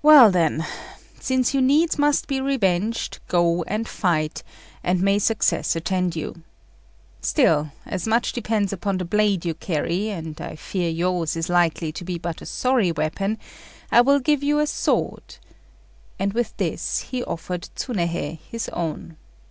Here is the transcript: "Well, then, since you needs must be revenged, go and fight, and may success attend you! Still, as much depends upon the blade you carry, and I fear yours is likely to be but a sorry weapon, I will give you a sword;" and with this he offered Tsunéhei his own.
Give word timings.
"Well, 0.00 0.30
then, 0.30 0.66
since 1.20 1.52
you 1.52 1.60
needs 1.60 1.98
must 1.98 2.26
be 2.26 2.40
revenged, 2.40 3.18
go 3.28 3.62
and 3.64 3.86
fight, 3.86 4.42
and 4.82 5.02
may 5.02 5.18
success 5.18 5.76
attend 5.76 6.16
you! 6.16 6.44
Still, 7.20 7.70
as 7.84 8.06
much 8.08 8.32
depends 8.32 8.72
upon 8.72 8.96
the 8.96 9.04
blade 9.04 9.44
you 9.44 9.52
carry, 9.52 10.08
and 10.08 10.40
I 10.40 10.56
fear 10.56 10.88
yours 10.88 11.36
is 11.36 11.50
likely 11.50 11.92
to 11.92 12.04
be 12.06 12.16
but 12.16 12.40
a 12.40 12.46
sorry 12.46 12.90
weapon, 12.90 13.36
I 13.92 14.00
will 14.00 14.18
give 14.20 14.42
you 14.42 14.60
a 14.60 14.66
sword;" 14.66 15.36
and 16.18 16.32
with 16.32 16.56
this 16.56 17.00
he 17.10 17.22
offered 17.22 17.68
Tsunéhei 17.76 18.38
his 18.38 18.70
own. 18.70 19.18